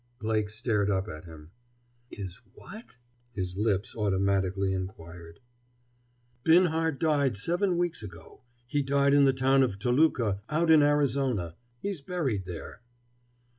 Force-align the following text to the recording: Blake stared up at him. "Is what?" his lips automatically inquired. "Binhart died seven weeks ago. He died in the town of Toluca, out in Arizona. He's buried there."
Blake 0.19 0.49
stared 0.49 0.89
up 0.89 1.07
at 1.07 1.25
him. 1.25 1.51
"Is 2.09 2.41
what?" 2.55 2.97
his 3.33 3.55
lips 3.55 3.95
automatically 3.95 4.73
inquired. 4.73 5.41
"Binhart 6.43 6.99
died 6.99 7.37
seven 7.37 7.77
weeks 7.77 8.01
ago. 8.01 8.41
He 8.65 8.81
died 8.81 9.13
in 9.13 9.25
the 9.25 9.31
town 9.31 9.61
of 9.61 9.77
Toluca, 9.77 10.41
out 10.49 10.71
in 10.71 10.81
Arizona. 10.81 11.55
He's 11.79 12.01
buried 12.01 12.45
there." 12.45 12.81